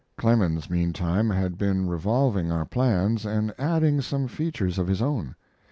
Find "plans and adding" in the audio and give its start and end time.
2.65-4.01